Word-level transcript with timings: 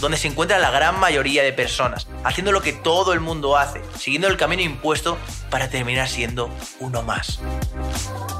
donde 0.00 0.16
se 0.16 0.28
encuentra 0.28 0.58
la 0.58 0.70
gran 0.70 0.98
mayoría 0.98 1.42
de 1.42 1.52
personas, 1.52 2.06
haciendo 2.24 2.52
lo 2.52 2.62
que 2.62 2.72
todo 2.72 3.12
el 3.12 3.20
mundo 3.20 3.56
hace, 3.56 3.80
siguiendo 3.98 4.28
el 4.28 4.36
camino 4.36 4.62
impuesto 4.62 5.18
para 5.50 5.68
terminar 5.68 6.08
siendo 6.08 6.50
uno 6.80 7.02
más. 7.02 7.40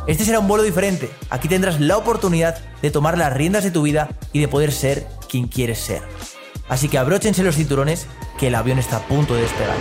Este 0.06 0.24
será 0.24 0.38
un 0.38 0.48
vuelo 0.48 0.64
diferente. 0.64 1.10
Aquí 1.30 1.48
tendrás 1.48 1.80
la 1.80 1.96
oportunidad 1.96 2.58
de 2.80 2.90
tomar 2.90 3.18
las 3.18 3.32
riendas 3.32 3.64
de 3.64 3.70
tu 3.70 3.82
vida 3.82 4.08
y 4.32 4.40
de 4.40 4.48
poder 4.48 4.72
ser 4.72 5.06
quien 5.28 5.48
quieres 5.48 5.78
ser. 5.78 6.02
Así 6.68 6.88
que 6.88 6.98
abróchense 6.98 7.42
los 7.42 7.56
cinturones 7.56 8.06
que 8.38 8.48
el 8.48 8.54
avión 8.54 8.78
está 8.78 8.98
a 8.98 9.06
punto 9.06 9.34
de 9.34 9.42
despegar. 9.42 9.76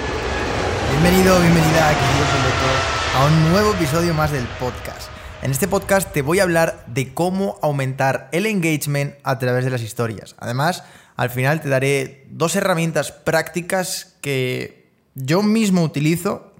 Bienvenido, 0.91 1.39
bienvenida, 1.39 1.89
querido 1.89 2.97
a 3.17 3.25
un 3.25 3.51
nuevo 3.51 3.73
episodio 3.73 4.13
más 4.13 4.31
del 4.31 4.45
podcast. 4.59 5.09
En 5.41 5.49
este 5.49 5.67
podcast 5.67 6.11
te 6.11 6.21
voy 6.21 6.39
a 6.39 6.43
hablar 6.43 6.83
de 6.87 7.13
cómo 7.13 7.57
aumentar 7.61 8.29
el 8.31 8.45
engagement 8.45 9.15
a 9.23 9.39
través 9.39 9.65
de 9.65 9.71
las 9.71 9.81
historias. 9.81 10.35
Además, 10.37 10.83
al 11.17 11.31
final 11.31 11.61
te 11.61 11.67
daré 11.67 12.27
dos 12.29 12.55
herramientas 12.55 13.11
prácticas 13.11 14.15
que 14.21 14.87
yo 15.15 15.41
mismo 15.41 15.83
utilizo 15.83 16.53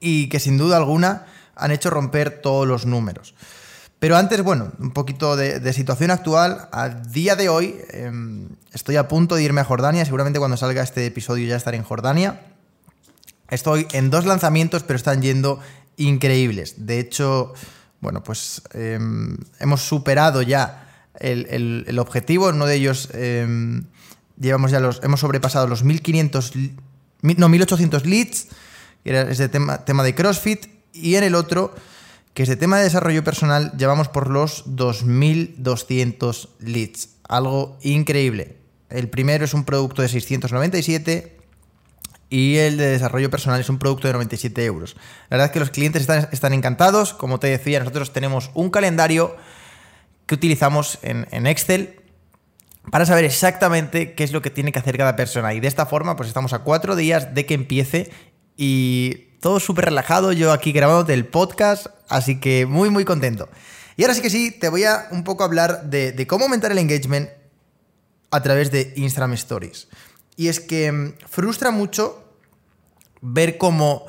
y 0.00 0.28
que 0.30 0.40
sin 0.40 0.56
duda 0.56 0.78
alguna 0.78 1.26
han 1.54 1.70
hecho 1.70 1.90
romper 1.90 2.40
todos 2.40 2.66
los 2.66 2.86
números. 2.86 3.34
Pero 3.98 4.16
antes, 4.16 4.42
bueno, 4.42 4.72
un 4.80 4.90
poquito 4.90 5.36
de, 5.36 5.72
situación 5.72 6.10
actual. 6.10 6.68
A 6.72 6.88
día 6.88 7.36
de 7.36 7.50
hoy 7.50 7.76
em, 7.90 8.48
estoy 8.72 8.96
a 8.96 9.06
punto 9.06 9.36
de 9.36 9.44
irme 9.44 9.60
a 9.60 9.64
Jordania. 9.64 10.04
Seguramente 10.04 10.40
cuando 10.40 10.56
salga 10.56 10.82
este 10.82 11.06
episodio 11.06 11.46
ya 11.46 11.56
estaré 11.56 11.76
en 11.76 11.84
Jordania. 11.84 12.40
Estoy 13.48 13.86
en 13.92 14.10
dos 14.10 14.24
lanzamientos, 14.24 14.82
pero 14.82 14.96
están 14.96 15.20
yendo 15.20 15.60
increíbles. 15.98 16.86
De 16.86 16.98
hecho, 16.98 17.52
bueno, 18.00 18.24
pues 18.24 18.62
em, 18.72 19.36
hemos 19.60 19.82
superado 19.82 20.40
ya 20.40 20.81
el, 21.22 21.98
objetivo. 21.98 22.48
En 22.48 22.56
uno 22.56 22.66
de 22.66 22.74
ellos 22.74 23.08
em, 23.14 23.84
llevamos 24.38 24.70
ya 24.70 24.80
los, 24.80 25.00
hemos 25.02 25.20
sobrepasado 25.20 25.66
los 25.66 25.84
1500, 25.84 26.52
no, 27.22 27.48
1800 27.48 28.06
leads, 28.06 28.48
que 29.04 29.20
es 29.20 29.38
de 29.38 29.48
tema, 29.48 29.84
tema 29.84 30.02
de 30.02 30.14
CrossFit, 30.14 30.66
y 30.92 31.14
en 31.14 31.24
el 31.24 31.34
otro, 31.34 31.74
que 32.34 32.42
es 32.42 32.48
de 32.48 32.56
tema 32.56 32.78
de 32.78 32.84
desarrollo 32.84 33.24
personal, 33.24 33.72
llevamos 33.76 34.08
por 34.08 34.28
los 34.28 34.64
2200 34.66 36.48
leads. 36.60 37.08
Algo 37.28 37.78
increíble. 37.82 38.56
El 38.90 39.08
primero 39.08 39.44
es 39.44 39.54
un 39.54 39.64
producto 39.64 40.02
de 40.02 40.08
697 40.08 41.38
y 42.28 42.56
el 42.56 42.76
de 42.76 42.86
desarrollo 42.86 43.30
personal 43.30 43.60
es 43.60 43.68
un 43.68 43.78
producto 43.78 44.08
de 44.08 44.14
97 44.14 44.64
euros. 44.64 44.96
La 45.28 45.36
verdad 45.36 45.46
es 45.46 45.52
que 45.52 45.60
los 45.60 45.70
clientes 45.70 46.02
están, 46.02 46.28
están 46.32 46.52
encantados. 46.52 47.14
Como 47.14 47.38
te 47.38 47.46
decía, 47.46 47.78
nosotros 47.78 48.12
tenemos 48.12 48.50
un 48.54 48.70
calendario 48.70 49.36
que 50.32 50.36
utilizamos 50.36 50.98
en, 51.02 51.46
Excel 51.46 52.00
para 52.90 53.04
saber 53.04 53.26
exactamente 53.26 54.14
qué 54.14 54.24
es 54.24 54.32
lo 54.32 54.40
que 54.40 54.48
tiene 54.48 54.72
que 54.72 54.78
hacer 54.78 54.96
cada 54.96 55.14
persona. 55.14 55.52
Y 55.52 55.60
de 55.60 55.68
esta 55.68 55.84
forma, 55.84 56.16
pues 56.16 56.26
estamos 56.26 56.54
a 56.54 56.60
cuatro 56.60 56.96
días 56.96 57.34
de 57.34 57.44
que 57.44 57.52
empiece 57.52 58.10
y 58.56 59.26
todo 59.42 59.60
súper 59.60 59.84
relajado. 59.84 60.32
Yo 60.32 60.52
aquí 60.52 60.72
grabando 60.72 61.12
el 61.12 61.26
podcast, 61.26 61.88
así 62.08 62.40
que 62.40 62.64
muy, 62.64 62.88
muy 62.88 63.04
contento. 63.04 63.50
Y 63.98 64.04
ahora 64.04 64.14
sí 64.14 64.22
que 64.22 64.30
sí, 64.30 64.50
te 64.50 64.70
voy 64.70 64.84
a 64.84 65.06
un 65.10 65.22
poco 65.22 65.44
hablar 65.44 65.90
de, 65.90 66.12
de 66.12 66.26
cómo 66.26 66.46
aumentar 66.46 66.72
el 66.72 66.78
engagement 66.78 67.28
a 68.30 68.42
través 68.42 68.70
de 68.70 68.94
Instagram 68.96 69.34
Stories. 69.34 69.88
Y 70.36 70.48
es 70.48 70.60
que 70.60 70.90
mm, 70.90 71.12
frustra 71.28 71.72
mucho 71.72 72.24
ver 73.20 73.58
cómo, 73.58 74.06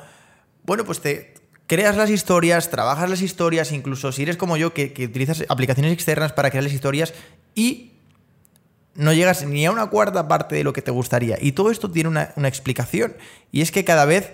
bueno, 0.62 0.86
pues 0.86 1.02
te, 1.02 1.33
creas 1.66 1.96
las 1.96 2.10
historias, 2.10 2.70
trabajas 2.70 3.08
las 3.08 3.22
historias, 3.22 3.72
incluso 3.72 4.12
si 4.12 4.22
eres 4.22 4.36
como 4.36 4.56
yo, 4.56 4.74
que, 4.74 4.92
utilizas 5.08 5.44
aplicaciones 5.48 5.92
externas 5.92 6.32
para 6.32 6.50
crear 6.50 6.64
las 6.64 6.72
historias 6.72 7.14
y 7.54 7.92
no 8.94 9.12
llegas 9.12 9.44
ni 9.44 9.66
a 9.66 9.72
una 9.72 9.86
cuarta 9.86 10.28
parte 10.28 10.54
de 10.54 10.64
lo 10.64 10.72
que 10.72 10.82
te 10.82 10.90
gustaría. 10.90 11.36
Y 11.40 11.52
todo 11.52 11.70
esto 11.70 11.90
tiene 11.90 12.08
una, 12.08 12.32
explicación. 12.48 13.16
Y 13.50 13.62
es 13.62 13.72
que 13.72 13.84
cada 13.84 14.04
vez 14.04 14.32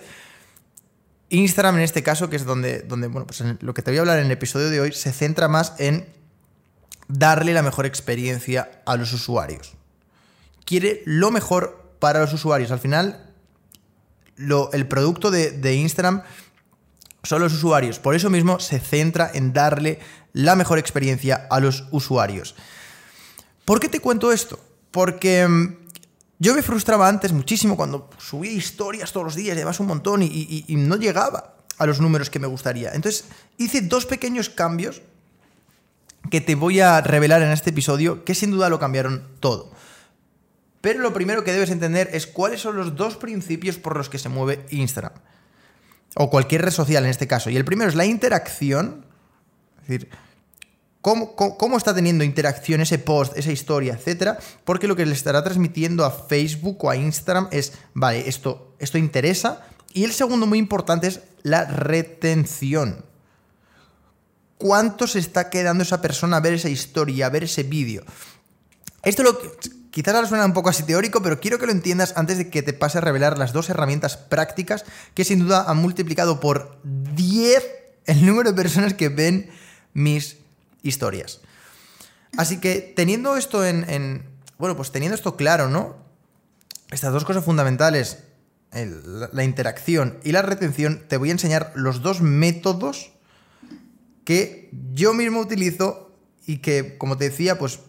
Instagram, 1.29 1.77
en 1.77 1.81
este 1.81 2.03
caso, 2.03 2.29
que 2.29 2.35
es 2.35 2.45
donde, 2.45 2.81
donde 2.81 3.07
bueno, 3.07 3.25
pues 3.25 3.41
lo 3.61 3.73
que 3.73 3.81
te 3.81 3.91
voy 3.91 3.97
a 3.97 4.01
hablar 4.01 4.19
en 4.19 4.25
el 4.25 4.31
episodio 4.31 4.69
de 4.69 4.81
hoy, 4.81 4.91
se 4.91 5.11
centra 5.11 5.47
más 5.47 5.73
en 5.79 6.05
darle 7.07 7.53
la 7.53 7.63
mejor 7.63 7.85
experiencia 7.85 8.83
a 8.85 8.97
los 8.97 9.13
usuarios. 9.13 9.73
Quiere 10.65 11.01
lo 11.05 11.31
mejor 11.31 11.95
para 11.99 12.19
los 12.19 12.33
usuarios. 12.33 12.71
Al 12.71 12.79
final, 12.79 13.33
el 14.37 14.87
producto 14.87 15.31
de 15.31 15.73
Instagram 15.73 16.23
son 17.23 17.41
los 17.41 17.53
usuarios. 17.53 17.99
Por 17.99 18.15
eso 18.15 18.29
mismo 18.29 18.59
se 18.59 18.79
centra 18.79 19.29
en 19.33 19.53
darle 19.53 19.99
la 20.33 20.55
mejor 20.55 20.79
experiencia 20.79 21.47
a 21.49 21.59
los 21.59 21.85
usuarios. 21.91 22.55
¿Por 23.65 23.79
qué 23.79 23.89
te 23.89 23.99
cuento 23.99 24.31
esto? 24.31 24.59
Porque 24.91 25.47
mm, 25.47 25.75
yo 26.39 26.55
me 26.55 26.63
frustraba 26.63 27.07
antes 27.07 27.31
muchísimo 27.31 27.77
cuando 27.77 28.09
subía 28.17 28.51
historias 28.51 29.11
todos 29.11 29.25
los 29.25 29.35
días, 29.35 29.55
llevas 29.55 29.79
un 29.79 29.87
montón 29.87 30.23
y, 30.23 30.65
no 30.69 30.95
llegaba 30.95 31.55
a 31.77 31.85
los 31.85 31.99
números 32.01 32.29
que 32.29 32.39
me 32.39 32.47
gustaría. 32.47 32.91
Entonces 32.93 33.25
hice 33.57 33.81
dos 33.81 34.05
pequeños 34.05 34.49
cambios 34.49 35.01
que 36.29 36.41
te 36.41 36.55
voy 36.55 36.79
a 36.79 37.01
revelar 37.01 37.41
en 37.41 37.51
este 37.51 37.71
episodio 37.71 38.23
que 38.23 38.35
sin 38.35 38.51
duda 38.51 38.69
lo 38.69 38.79
cambiaron 38.79 39.27
todo. 39.39 39.71
Pero 40.81 40.99
lo 40.99 41.13
primero 41.13 41.43
que 41.43 41.53
debes 41.53 41.69
entender 41.69 42.09
es 42.11 42.25
cuáles 42.25 42.61
son 42.61 42.75
los 42.75 42.95
dos 42.95 43.15
principios 43.15 43.77
por 43.77 43.95
los 43.95 44.09
que 44.09 44.17
se 44.17 44.29
mueve 44.29 44.65
Instagram 44.71 45.13
o 46.15 46.29
cualquier 46.29 46.63
red 46.63 46.71
social 46.71 47.03
en 47.03 47.09
este 47.09 47.27
caso. 47.27 47.49
Y 47.49 47.57
el 47.57 47.65
primero 47.65 47.89
es 47.89 47.95
la 47.95 48.05
interacción, 48.05 49.05
es 49.81 49.87
decir, 49.87 50.09
cómo, 51.01 51.77
está 51.77 51.93
teniendo 51.93 52.23
interacción 52.23 52.81
ese 52.81 52.99
post, 52.99 53.37
esa 53.37 53.51
historia, 53.51 53.93
etcétera, 53.93 54.37
porque 54.65 54.87
lo 54.87 54.95
que 54.95 55.05
le 55.05 55.13
estará 55.13 55.43
transmitiendo 55.43 56.05
a 56.05 56.11
Facebook 56.11 56.83
o 56.83 56.89
a 56.89 56.95
Instagram 56.95 57.47
es, 57.51 57.73
vale, 57.93 58.27
esto, 58.27 58.75
esto 58.79 58.97
interesa. 58.97 59.65
Y 59.93 60.03
el 60.03 60.13
segundo 60.13 60.45
muy 60.45 60.59
importante 60.59 61.07
es 61.07 61.21
la 61.43 61.65
retención. 61.65 63.03
¿Cuánto 64.57 65.07
se 65.07 65.19
está 65.19 65.49
quedando 65.49 65.83
esa 65.83 66.01
persona 66.01 66.37
a 66.37 66.39
ver 66.39 66.53
esa 66.53 66.69
historia, 66.69 67.25
a 67.25 67.29
ver 67.29 67.45
ese 67.45 67.63
vídeo? 67.63 68.03
Esto 69.03 69.23
lo 69.23 69.39
que 69.39 69.49
Quizás 69.91 70.15
ahora 70.15 70.27
suena 70.27 70.45
un 70.45 70.53
poco 70.53 70.69
así 70.69 70.83
teórico, 70.83 71.21
pero 71.21 71.41
quiero 71.41 71.59
que 71.59 71.65
lo 71.65 71.73
entiendas 71.73 72.13
antes 72.15 72.37
de 72.37 72.49
que 72.49 72.63
te 72.63 72.71
pase 72.71 72.97
a 72.97 73.01
revelar 73.01 73.37
las 73.37 73.51
dos 73.51 73.69
herramientas 73.69 74.15
prácticas 74.15 74.85
que 75.13 75.25
sin 75.25 75.39
duda 75.39 75.65
han 75.67 75.77
multiplicado 75.77 76.39
por 76.39 76.79
10 76.83 77.63
el 78.05 78.25
número 78.25 78.51
de 78.51 78.55
personas 78.55 78.93
que 78.93 79.09
ven 79.09 79.49
mis 79.93 80.37
historias. 80.81 81.41
Así 82.37 82.59
que 82.59 82.93
teniendo 82.95 83.35
esto 83.35 83.65
en, 83.65 84.25
bueno, 84.57 84.77
pues 84.77 84.91
teniendo 84.91 85.15
esto 85.15 85.35
claro, 85.35 85.69
¿no? 85.69 85.97
Estas 86.89 87.11
dos 87.11 87.25
cosas 87.25 87.43
fundamentales, 87.43 88.19
la 88.71 89.43
interacción 89.43 90.19
y 90.23 90.31
la 90.31 90.41
retención, 90.41 91.03
te 91.09 91.17
voy 91.17 91.29
a 91.29 91.33
enseñar 91.33 91.73
los 91.75 92.01
dos 92.01 92.21
métodos 92.21 93.11
que 94.23 94.69
yo 94.93 95.13
mismo 95.13 95.41
utilizo 95.41 96.15
y 96.45 96.59
que, 96.59 96.97
como 96.97 97.17
te 97.17 97.25
decía, 97.25 97.57
pues 97.59 97.81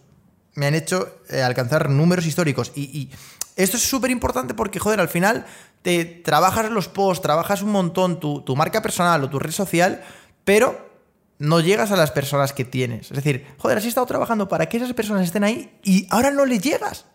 me 0.55 0.67
han 0.67 0.75
hecho 0.75 1.19
eh, 1.29 1.41
alcanzar 1.41 1.89
números 1.89 2.25
históricos. 2.25 2.71
Y, 2.75 3.09
esto 3.55 3.77
es 3.77 3.83
súper 3.83 4.09
importante 4.09 4.55
porque, 4.55 4.79
joder, 4.79 4.99
al 4.99 5.09
final 5.09 5.45
te 5.83 6.05
trabajas 6.05 6.71
los 6.71 6.87
posts, 6.87 7.21
trabajas 7.21 7.61
un 7.61 7.71
montón 7.71 8.19
tu, 8.19 8.55
marca 8.55 8.81
personal 8.81 9.23
o 9.23 9.29
tu 9.29 9.37
red 9.37 9.51
social, 9.51 10.03
pero 10.43 10.89
no 11.37 11.59
llegas 11.59 11.91
a 11.91 11.95
las 11.95 12.09
personas 12.09 12.51
que 12.51 12.65
tienes. 12.65 13.11
Es 13.11 13.15
decir, 13.17 13.45
joder, 13.59 13.77
has 13.77 13.85
estado 13.85 14.07
trabajando 14.07 14.47
para 14.47 14.67
que 14.67 14.77
esas 14.77 14.93
personas 14.93 15.23
estén 15.23 15.43
ahí 15.43 15.77
y 15.83 16.07
ahora 16.09 16.31
no 16.31 16.45
le 16.45 16.57
llegas. 16.57 17.05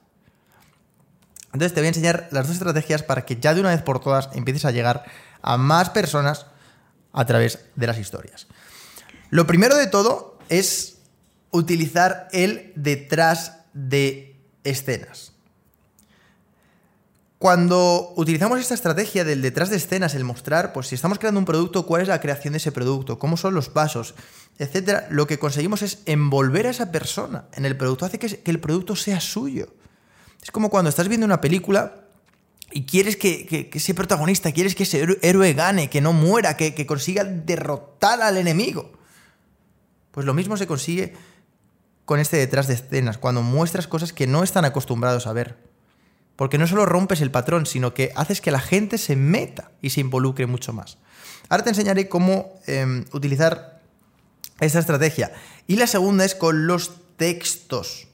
Entonces 1.46 1.75
te 1.75 1.81
voy 1.81 1.87
a 1.87 1.88
enseñar 1.88 2.29
las 2.31 2.46
dos 2.46 2.55
estrategias 2.55 3.02
para 3.02 3.25
que 3.25 3.37
ya 3.37 3.52
de 3.52 3.61
una 3.61 3.70
vez 3.70 3.82
por 3.82 3.99
todas 3.99 4.29
empieces 4.35 4.64
a 4.64 4.70
llegar 4.70 5.05
a 5.43 5.56
más 5.56 5.90
personas 5.90 6.46
a 7.12 7.25
través 7.25 7.64
de 7.75 7.87
las 7.88 7.99
historias. 7.99 8.46
Lo 9.31 9.46
primero 9.46 9.76
de 9.76 9.88
todo 9.88 10.38
es 10.49 10.98
utilizar 11.50 12.29
el 12.33 12.73
detrás 12.75 13.61
de 13.73 14.37
escenas. 14.65 15.33
Cuando 17.39 18.15
utilizamos 18.17 18.59
esta 18.59 18.75
estrategia 18.75 19.23
del 19.23 19.43
detrás 19.43 19.71
de 19.71 19.77
escenas, 19.77 20.17
el 20.17 20.25
mostrar, 20.25 20.73
pues 20.73 20.89
si 20.89 20.97
estamos 20.97 21.21
creando 21.21 21.39
un 21.39 21.47
producto, 21.47 21.87
cuál 21.87 22.03
es 22.03 22.09
la 22.09 22.21
creación 22.21 22.53
de 22.53 22.56
ese 22.56 22.73
producto, 22.73 23.21
cómo 23.21 23.37
son 23.37 23.55
los 23.55 23.69
pasos, 23.69 24.17
etcétera, 24.59 25.06
lo 25.09 25.29
que 25.29 25.39
conseguimos 25.39 25.83
es 25.83 26.00
envolver 26.06 26.67
a 26.67 26.71
esa 26.71 26.91
persona 26.91 27.45
en 27.53 27.65
el 27.65 27.77
producto, 27.77 28.05
hace 28.05 28.19
que, 28.19 28.43
el 28.45 28.59
producto 28.59 28.97
sea 28.97 29.21
suyo. 29.21 29.69
Es 30.43 30.50
como 30.50 30.69
cuando 30.69 30.89
estás 30.89 31.06
viendo 31.06 31.27
una 31.27 31.41
película 31.41 32.06
y 32.73 32.87
quieres 32.87 33.17
que, 33.17 33.71
ese 33.73 33.95
protagonista, 33.95 34.50
quieres 34.50 34.75
que 34.75 34.83
ese 34.83 35.06
héroe 35.23 35.53
gane, 35.55 35.89
que 35.89 36.00
no 36.00 36.12
muera, 36.12 36.56
que, 36.56 36.75
que 36.75 36.87
consiga 36.87 37.23
derrotar 37.23 38.21
al 38.21 38.37
enemigo. 38.37 38.91
Pues 40.11 40.27
lo 40.27 40.35
mismo 40.35 40.56
se 40.56 40.67
consigue 40.67 41.15
con 42.09 42.21
este 42.21 42.39
detrás 42.39 42.67
de 42.69 42.73
escenas, 42.73 43.19
cuando 43.19 43.43
muestras 43.43 43.87
cosas 43.87 44.15
que 44.15 44.27
no 44.27 44.43
están 44.43 44.65
acostumbrados 44.65 45.27
a 45.27 45.35
ver. 45.35 45.59
Porque 46.37 46.57
no 46.57 46.67
solo 46.67 46.87
rompes 46.87 47.21
el 47.21 47.31
patrón, 47.31 47.67
sino 47.67 47.93
que 47.93 48.13
haces 48.17 48.41
que 48.41 48.51
la 48.51 48.61
gente 48.61 48.97
se 48.97 49.15
meta 49.15 49.73
y 49.83 49.91
se 49.91 50.01
involucre 50.01 50.47
mucho 50.47 50.73
más. 50.73 50.97
Ahora 51.51 51.65
te 51.65 51.69
enseñaré 51.69 52.09
cómo 52.09 52.59
em, 52.67 53.05
utilizar 53.13 53.83
esta 54.59 54.79
estrategia. 54.79 55.35
Y 55.67 55.77
la 55.77 55.87
segunda 55.87 56.25
es 56.25 56.35
con 56.35 56.67
los 56.67 56.93
textos. 57.19 58.09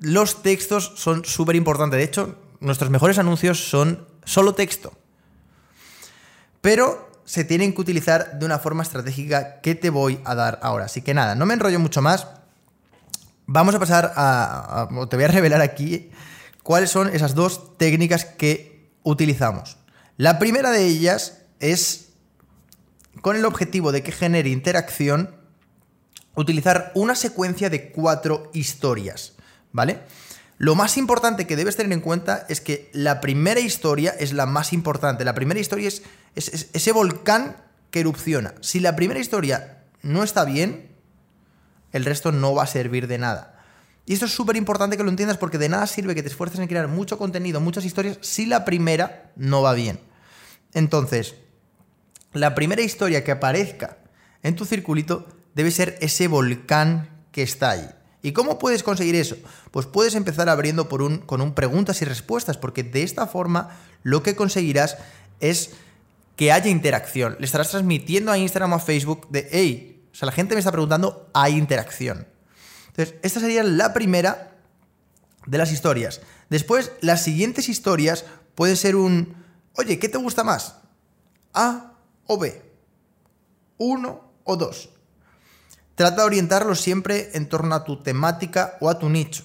Los 0.00 0.42
textos 0.42 0.92
son 0.96 1.24
súper 1.24 1.56
importantes. 1.56 1.96
De 1.96 2.04
hecho, 2.04 2.38
nuestros 2.60 2.90
mejores 2.90 3.16
anuncios 3.16 3.70
son 3.70 4.06
solo 4.26 4.54
texto. 4.54 4.92
Pero 6.60 7.10
se 7.24 7.44
tienen 7.44 7.72
que 7.72 7.80
utilizar 7.80 8.38
de 8.38 8.46
una 8.46 8.58
forma 8.58 8.82
estratégica 8.82 9.60
que 9.60 9.74
te 9.74 9.90
voy 9.90 10.20
a 10.24 10.34
dar 10.34 10.58
ahora. 10.62 10.86
Así 10.86 11.02
que 11.02 11.14
nada, 11.14 11.34
no 11.34 11.46
me 11.46 11.54
enrollo 11.54 11.80
mucho 11.80 12.02
más. 12.02 12.26
Vamos 13.46 13.74
a 13.74 13.78
pasar 13.78 14.12
a, 14.16 14.88
te 15.08 15.16
voy 15.16 15.24
a 15.24 15.28
revelar 15.28 15.60
aquí 15.60 16.10
cuáles 16.62 16.90
son 16.90 17.14
esas 17.14 17.34
dos 17.34 17.76
técnicas 17.76 18.24
que 18.24 18.90
utilizamos. 19.02 19.76
La 20.16 20.38
primera 20.38 20.70
de 20.70 20.86
ellas 20.86 21.42
es 21.60 22.12
con 23.20 23.36
el 23.36 23.44
objetivo 23.44 23.92
de 23.92 24.02
que 24.02 24.12
genere 24.12 24.50
interacción, 24.50 25.34
utilizar 26.34 26.92
una 26.94 27.14
secuencia 27.14 27.70
de 27.70 27.90
cuatro 27.90 28.50
historias, 28.52 29.34
¿vale? 29.72 30.00
Lo 30.64 30.74
más 30.74 30.96
importante 30.96 31.46
que 31.46 31.56
debes 31.56 31.76
tener 31.76 31.92
en 31.92 32.00
cuenta 32.00 32.46
es 32.48 32.62
que 32.62 32.88
la 32.94 33.20
primera 33.20 33.60
historia 33.60 34.14
es 34.18 34.32
la 34.32 34.46
más 34.46 34.72
importante. 34.72 35.22
La 35.22 35.34
primera 35.34 35.60
historia 35.60 35.88
es, 35.88 36.02
ese 36.34 36.90
volcán 36.90 37.58
que 37.90 38.00
erupciona. 38.00 38.54
Si 38.62 38.80
la 38.80 38.96
primera 38.96 39.20
historia 39.20 39.84
no 40.00 40.22
está 40.22 40.46
bien, 40.46 40.88
el 41.92 42.06
resto 42.06 42.32
no 42.32 42.54
va 42.54 42.62
a 42.62 42.66
servir 42.66 43.08
de 43.08 43.18
nada. 43.18 43.62
Y 44.06 44.14
esto 44.14 44.24
es 44.24 44.32
súper 44.32 44.56
importante 44.56 44.96
que 44.96 45.02
lo 45.02 45.10
entiendas 45.10 45.36
porque 45.36 45.58
de 45.58 45.68
nada 45.68 45.86
sirve 45.86 46.14
que 46.14 46.22
te 46.22 46.30
esfuerces 46.30 46.58
en 46.58 46.66
crear 46.66 46.88
mucho 46.88 47.18
contenido, 47.18 47.60
muchas 47.60 47.84
historias, 47.84 48.16
si 48.22 48.46
la 48.46 48.64
primera 48.64 49.32
no 49.36 49.60
va 49.60 49.74
bien. 49.74 50.00
Entonces, 50.72 51.34
la 52.32 52.54
primera 52.54 52.80
historia 52.80 53.22
que 53.22 53.32
aparezca 53.32 53.98
en 54.42 54.56
tu 54.56 54.64
circulito 54.64 55.28
debe 55.54 55.70
ser 55.70 55.98
ese 56.00 56.26
volcán 56.26 57.10
que 57.32 57.42
está 57.42 57.72
ahí. 57.72 57.90
¿Y 58.24 58.32
cómo 58.32 58.58
puedes 58.58 58.82
conseguir 58.82 59.16
eso? 59.16 59.36
Pues 59.70 59.84
puedes 59.84 60.14
empezar 60.14 60.48
abriendo 60.48 60.88
por 60.88 61.02
un, 61.02 61.18
con 61.18 61.42
un 61.42 61.52
preguntas 61.52 62.00
y 62.00 62.06
respuestas, 62.06 62.56
porque 62.56 62.82
de 62.82 63.02
esta 63.02 63.26
forma 63.26 63.78
lo 64.02 64.22
que 64.22 64.34
conseguirás 64.34 64.96
es 65.40 65.72
que 66.34 66.50
haya 66.50 66.70
interacción. 66.70 67.36
Le 67.38 67.44
estarás 67.44 67.68
transmitiendo 67.68 68.32
a 68.32 68.38
Instagram 68.38 68.72
o 68.72 68.76
a 68.76 68.80
Facebook 68.80 69.28
de, 69.28 69.46
hey, 69.52 70.08
o 70.10 70.14
sea, 70.14 70.24
la 70.24 70.32
gente 70.32 70.54
me 70.54 70.60
está 70.60 70.72
preguntando, 70.72 71.28
hay 71.34 71.58
interacción. 71.58 72.26
Entonces, 72.88 73.14
esta 73.20 73.40
sería 73.40 73.62
la 73.62 73.92
primera 73.92 74.56
de 75.44 75.58
las 75.58 75.70
historias. 75.70 76.22
Después, 76.48 76.92
las 77.02 77.22
siguientes 77.22 77.68
historias 77.68 78.24
pueden 78.54 78.78
ser 78.78 78.96
un, 78.96 79.36
oye, 79.74 79.98
¿qué 79.98 80.08
te 80.08 80.16
gusta 80.16 80.42
más? 80.44 80.76
¿A 81.52 81.92
o 82.26 82.38
B? 82.38 82.62
¿Uno 83.76 84.32
o 84.44 84.56
dos? 84.56 84.93
Trata 85.94 86.22
de 86.22 86.26
orientarlo 86.26 86.74
siempre 86.74 87.30
en 87.34 87.48
torno 87.48 87.74
a 87.74 87.84
tu 87.84 88.02
temática 88.02 88.76
o 88.80 88.88
a 88.88 88.98
tu 88.98 89.08
nicho. 89.08 89.44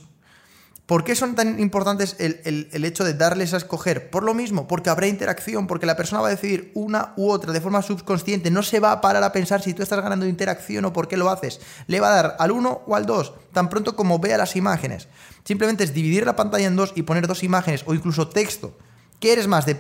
¿Por 0.90 1.04
qué 1.04 1.16
son 1.16 1.36
tan 1.36 1.60
importantes 1.60 2.16
el, 2.18 2.84
hecho 2.84 3.04
de 3.04 3.14
darles 3.14 3.54
a 3.54 3.58
escoger? 3.58 4.10
Por 4.10 4.24
lo 4.24 4.34
mismo, 4.34 4.68
porque 4.68 4.90
habrá 4.90 5.06
interacción, 5.06 5.68
porque 5.68 5.86
la 5.86 5.96
persona 5.96 6.24
va 6.24 6.30
a 6.30 6.32
decidir 6.32 6.72
una 6.74 7.14
u 7.16 7.30
otra 7.30 7.54
de 7.54 7.62
forma 7.62 7.84
subconsciente, 7.84 8.50
no 8.50 8.64
se 8.64 8.80
va 8.80 8.92
a 8.92 9.00
parar 9.00 9.22
a 9.22 9.32
pensar 9.32 9.62
si 9.62 9.76
tú 9.76 9.84
estás 9.84 10.02
ganando 10.02 10.26
interacción 10.26 10.86
o 10.86 10.92
por 10.92 11.08
qué 11.08 11.16
lo 11.16 11.30
haces. 11.30 11.62
Le 11.86 12.00
va 12.00 12.08
a 12.08 12.16
dar 12.16 12.36
al 12.40 12.50
uno 12.50 12.82
o 12.88 12.96
al 12.96 13.06
dos, 13.06 13.34
tan 13.54 13.70
pronto 13.70 13.96
como 13.96 14.18
vea 14.18 14.40
las 14.40 14.56
imágenes. 14.56 15.08
Simplemente 15.44 15.84
es 15.84 15.94
dividir 15.94 16.26
la 16.26 16.36
pantalla 16.36 16.66
en 16.66 16.76
dos 16.76 16.94
y 16.96 17.04
poner 17.04 17.28
dos 17.28 17.44
imágenes 17.44 17.84
o 17.86 17.94
incluso 17.94 18.28
texto. 18.28 18.76
¿Qué 19.20 19.34
eres 19.34 19.46
más? 19.46 19.68
De 19.68 19.78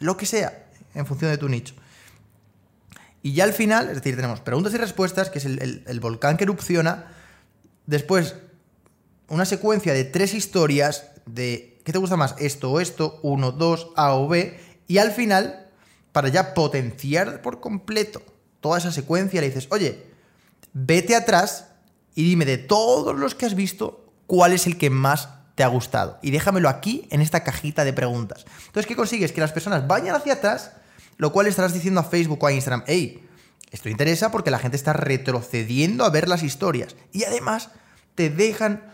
lo 0.00 0.18
que 0.18 0.26
sea, 0.26 0.66
en 0.94 1.06
función 1.06 1.30
de 1.30 1.38
tu 1.38 1.48
nicho. 1.48 1.74
Y 3.22 3.34
ya 3.34 3.44
al 3.44 3.52
final, 3.52 3.88
es 3.88 3.96
decir, 3.96 4.16
tenemos 4.16 4.40
preguntas 4.40 4.74
y 4.74 4.76
respuestas, 4.76 5.30
que 5.30 5.38
es 5.38 5.44
el, 5.44 6.00
volcán 6.00 6.36
que 6.36 6.44
erupciona. 6.44 7.06
Después, 7.86 8.34
una 9.28 9.44
secuencia 9.44 9.92
de 9.92 10.04
tres 10.04 10.34
historias 10.34 11.06
de 11.26 11.80
¿qué 11.84 11.92
te 11.92 11.98
gusta 11.98 12.16
más? 12.16 12.34
Esto 12.38 12.72
o 12.72 12.80
esto, 12.80 13.20
uno, 13.22 13.52
dos, 13.52 13.90
A 13.96 14.14
o 14.14 14.28
B. 14.28 14.58
Y 14.88 14.98
al 14.98 15.12
final, 15.12 15.68
para 16.10 16.28
ya 16.28 16.52
potenciar 16.54 17.42
por 17.42 17.60
completo 17.60 18.22
toda 18.60 18.78
esa 18.78 18.92
secuencia, 18.92 19.40
le 19.40 19.48
dices, 19.48 19.68
oye, 19.70 20.04
vete 20.72 21.14
atrás 21.14 21.68
y 22.14 22.24
dime 22.24 22.44
de 22.44 22.58
todos 22.58 23.16
los 23.16 23.34
que 23.34 23.46
has 23.46 23.54
visto, 23.54 24.12
cuál 24.26 24.52
es 24.52 24.66
el 24.66 24.78
que 24.78 24.90
más 24.90 25.28
te 25.54 25.62
ha 25.62 25.68
gustado. 25.68 26.18
Y 26.22 26.30
déjamelo 26.30 26.68
aquí 26.68 27.06
en 27.10 27.20
esta 27.20 27.44
cajita 27.44 27.84
de 27.84 27.92
preguntas. 27.92 28.44
Entonces, 28.66 28.86
¿qué 28.86 28.96
consigues? 28.96 29.32
Que 29.32 29.40
las 29.40 29.52
personas 29.52 29.86
vayan 29.86 30.16
hacia 30.16 30.34
atrás 30.34 30.72
lo 31.16 31.32
cual 31.32 31.46
estarás 31.46 31.74
diciendo 31.74 32.00
a 32.00 32.04
Facebook 32.04 32.42
o 32.42 32.46
a 32.46 32.52
Instagram, 32.52 32.84
hey, 32.86 33.26
esto 33.72 33.88
interesa 33.88 34.30
porque 34.30 34.50
la 34.50 34.58
gente 34.58 34.76
está 34.76 34.92
retrocediendo 34.92 36.04
a 36.04 36.10
ver 36.10 36.28
las 36.28 36.42
historias. 36.42 36.94
Y 37.10 37.24
además 37.24 37.70
te 38.14 38.28
dejan 38.28 38.92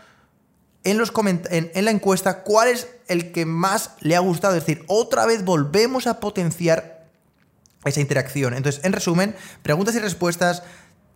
en, 0.85 0.97
los 0.97 1.11
en, 1.49 1.85
la 1.85 1.91
encuesta 1.91 2.43
cuál 2.43 2.69
es 2.69 2.87
el 3.07 3.31
que 3.33 3.45
más 3.45 3.91
le 3.99 4.15
ha 4.15 4.19
gustado. 4.19 4.55
Es 4.55 4.65
decir, 4.65 4.85
otra 4.87 5.25
vez 5.25 5.43
volvemos 5.43 6.07
a 6.07 6.21
potenciar 6.21 7.07
esa 7.83 7.99
interacción. 7.99 8.53
Entonces, 8.53 8.83
en 8.85 8.93
resumen, 8.93 9.35
preguntas 9.63 9.95
y 9.95 9.99
respuestas, 9.99 10.63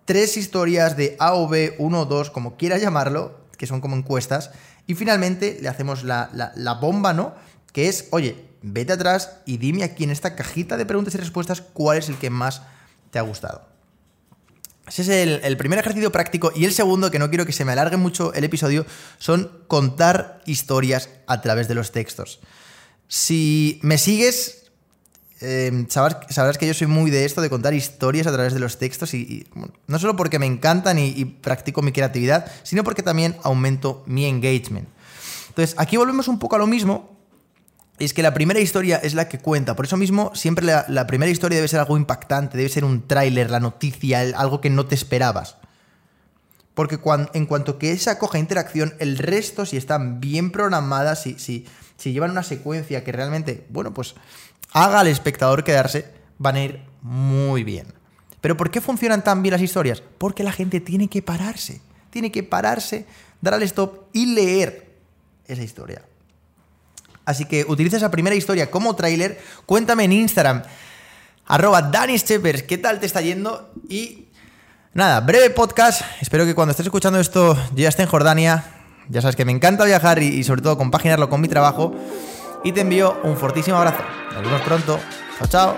tres 0.04 0.36
historias 0.36 0.98
de 0.98 1.16
A 1.20 1.34
o 1.34 1.48
B, 1.48 1.76
1 1.80 2.02
o 2.02 2.06
2, 2.06 2.32
como 2.32 2.58
quieras 2.58 2.82
llamarlo, 2.82 3.40
que 3.58 3.68
son 3.68 3.80
como 3.80 3.96
encuestas. 3.96 4.52
Y 4.88 4.96
finalmente 4.96 5.58
le 5.62 5.70
hacemos 5.70 6.04
la, 6.04 6.30
la 6.34 6.74
bomba, 6.74 7.14
¿no? 7.14 7.34
Que 7.72 7.88
es, 7.88 8.08
oye, 8.12 8.53
vete 8.64 8.94
atrás 8.94 9.38
y 9.46 9.58
dime 9.58 9.84
aquí 9.84 10.06
en 10.06 10.10
esta 10.10 10.36
cajita 10.36 10.78
de 10.78 10.86
preguntas 10.86 11.14
y 11.14 11.18
respuestas 11.18 11.62
cuál 11.62 12.00
es 12.00 12.10
el 12.10 12.18
que 12.18 12.32
más 12.32 12.64
te 13.12 13.20
ha 13.20 13.22
gustado. 13.22 13.68
Ese 14.88 15.02
es 15.02 15.44
el, 15.44 15.58
primer 15.58 15.80
ejercicio 15.80 16.12
práctico. 16.12 16.52
Y 16.56 16.66
el 16.66 16.74
segundo, 16.74 17.10
que 17.12 17.20
no 17.20 17.30
quiero 17.30 17.46
que 17.46 17.54
se 17.54 17.64
me 17.64 17.72
alargue 17.72 17.96
mucho 17.96 18.34
el 18.34 18.44
episodio, 18.44 18.86
son 19.18 19.50
contar 19.68 20.42
historias 20.46 21.10
a 21.28 21.42
través 21.42 21.68
de 21.68 21.76
los 21.76 21.92
textos. 21.92 22.40
Si 23.08 23.80
me 23.82 23.98
sigues, 23.98 24.72
em, 25.40 25.88
sabrás, 25.88 26.58
que 26.58 26.68
yo 26.68 26.74
soy 26.74 26.88
muy 26.88 27.12
de 27.12 27.24
esto, 27.24 27.42
de 27.42 27.50
contar 27.50 27.74
historias 27.74 28.28
a 28.28 28.34
través 28.34 28.54
de 28.54 28.60
los 28.60 28.78
textos. 28.78 29.14
Y, 29.14 29.48
no 29.88 30.00
solo 30.00 30.18
porque 30.18 30.38
me 30.38 30.48
encantan 30.48 31.00
y 31.00 31.26
practico 31.26 31.82
mi 31.82 31.94
creatividad, 31.94 32.52
sino 32.64 32.84
porque 32.84 33.04
también 33.04 33.38
aumento 33.44 34.04
mi 34.06 34.26
engagement. 34.26 34.90
Entonces, 35.48 35.76
aquí 35.78 35.98
volvemos 35.98 36.28
un 36.28 36.40
poco 36.40 36.56
a 36.56 36.60
lo 36.60 36.68
mismo, 36.68 37.14
es 38.00 38.14
que 38.14 38.24
la 38.24 38.34
primera 38.34 38.60
historia 38.60 38.98
es 38.98 39.14
la 39.14 39.30
que 39.30 39.40
cuenta. 39.40 39.76
Por 39.76 39.86
eso 39.86 39.98
mismo, 39.98 40.34
siempre 40.36 40.66
la, 40.66 41.08
primera 41.08 41.32
historia 41.32 41.58
debe 41.58 41.68
ser 41.68 41.80
algo 41.80 41.98
impactante, 41.98 42.58
debe 42.58 42.70
ser 42.70 42.86
un 42.86 43.08
tráiler, 43.08 43.50
la 43.50 43.60
noticia, 43.60 44.22
algo 44.36 44.62
que 44.62 44.70
no 44.70 44.86
te 44.86 44.96
esperabas. 44.96 45.58
Porque 46.74 47.00
en 47.34 47.46
cuanto 47.46 47.78
que 47.78 47.92
esa 47.92 48.18
coja 48.18 48.40
interacción, 48.40 48.96
el 49.00 49.18
resto, 49.20 49.66
si 49.66 49.78
están 49.78 50.20
bien 50.20 50.52
programadas, 50.52 51.22
si, 51.22 51.38
si, 51.38 51.68
si 51.98 52.14
llevan 52.14 52.32
una 52.32 52.42
secuencia 52.42 53.04
que 53.04 53.12
realmente, 53.12 53.68
bueno, 53.70 53.94
pues 53.94 54.16
haga 54.72 55.02
al 55.02 55.08
espectador 55.08 55.64
quedarse, 55.64 56.08
van 56.40 56.56
a 56.56 56.64
ir 56.64 56.82
muy 57.02 57.64
bien. 57.64 57.88
Pero 58.42 58.58
¿por 58.58 58.72
qué 58.72 58.82
funcionan 58.82 59.24
tan 59.24 59.44
bien 59.44 59.54
las 59.54 59.62
historias? 59.62 60.02
Porque 60.18 60.44
la 60.44 60.52
gente 60.52 60.82
tiene 60.82 61.08
que 61.08 61.22
pararse. 61.22 61.80
Tiene 62.10 62.32
que 62.32 62.44
pararse, 62.44 63.06
dar 63.40 63.54
al 63.54 63.64
stop 63.64 64.08
y 64.14 64.34
leer 64.34 64.98
esa 65.48 65.64
historia. 65.64 66.04
Así 67.26 67.46
que 67.46 67.66
utiliza 67.68 67.98
esa 67.98 68.12
primera 68.12 68.36
historia 68.36 68.70
como 68.70 68.96
tráiler. 68.96 69.42
Cuéntame 69.66 70.04
en 70.04 70.12
Instagram, 70.12 70.64
arroba 71.48 71.92
¿qué 72.68 72.78
tal 72.78 73.00
te 73.00 73.06
está 73.06 73.22
yendo? 73.22 73.72
Y 73.88 74.28
nada, 74.94 75.22
breve 75.22 75.50
podcast. 75.50 76.02
Espero 76.22 76.46
que 76.46 76.56
cuando 76.56 76.72
estés 76.72 76.86
escuchando 76.86 77.20
esto 77.20 77.56
yo 77.56 77.84
ya 77.84 77.90
esté 77.90 78.04
en 78.04 78.10
Jordania. 78.10 78.66
Ya 79.10 79.22
sabes 79.22 79.36
que 79.36 79.46
me 79.46 79.52
encanta 79.52 79.84
viajar 79.86 80.22
y, 80.22 80.44
sobre 80.44 80.62
todo 80.62 80.78
compaginarlo 80.78 81.30
con 81.30 81.42
mi 81.42 81.48
trabajo. 81.48 81.94
Y 82.64 82.72
te 82.72 82.82
envío 82.82 83.20
un 83.24 83.38
fortísimo 83.38 83.78
abrazo. 83.78 84.04
Nos 84.34 84.44
vemos 84.44 84.62
pronto. 84.62 85.00
Chao, 85.38 85.48
chao. 85.48 85.78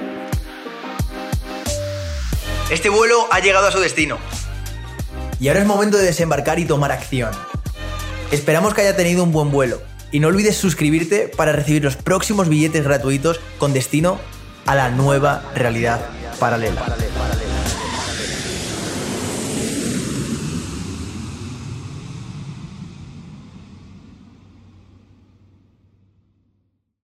Este 2.69 2.89
vuelo 2.89 3.27
ha 3.31 3.39
llegado 3.39 3.67
a 3.67 3.71
su 3.71 3.79
destino. 3.79 4.17
Y 5.39 5.47
ahora 5.47 5.61
es 5.61 5.67
momento 5.67 5.97
de 5.97 6.03
desembarcar 6.03 6.59
y 6.59 6.65
tomar 6.65 6.91
acción. 6.91 7.31
Esperamos 8.31 8.73
que 8.73 8.81
haya 8.81 8.95
tenido 8.95 9.23
un 9.23 9.31
buen 9.31 9.51
vuelo 9.51 9.94
y 10.15 10.21
no 10.21 10.29
olvides 10.29 10.55
suscribirte 10.55 11.27
para 11.27 11.51
recibir 11.51 11.83
los 11.83 11.97
próximos 11.97 12.47
billetes 12.47 12.85
gratuitos 12.85 13.41
con 13.57 13.73
destino 13.73 14.17
a 14.65 14.73
la 14.73 14.89
nueva 14.89 15.43
realidad 15.53 15.99
paralela. 16.39 16.85